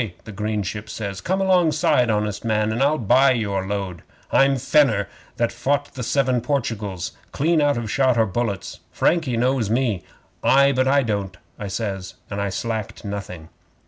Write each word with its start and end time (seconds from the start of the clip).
the 0.23 0.31
green 0.31 0.63
ship 0.63 0.89
says. 0.89 1.21
"Come 1.21 1.39
alongside, 1.41 2.09
honest 2.09 2.43
man, 2.43 2.71
and 2.71 2.81
I'll 2.81 2.97
buy 2.97 3.33
your 3.33 3.67
load. 3.67 4.01
I'm 4.31 4.57
Fenner 4.57 5.07
that 5.37 5.51
fought 5.51 5.93
the 5.93 6.01
seven 6.01 6.41
Portugals 6.41 7.11
clean 7.31 7.61
out 7.61 7.77
of 7.77 7.91
shot 7.91 8.17
or 8.17 8.25
bullets. 8.25 8.79
Frankie 8.91 9.37
knows 9.37 9.69
me." 9.69 10.01
'"Ay, 10.43 10.71
but 10.71 10.87
I 10.87 11.03
don't," 11.03 11.37
I 11.59 11.67
says, 11.67 12.15
and 12.31 12.41
I 12.41 12.49
slacked 12.49 13.05
nothing. 13.05 13.49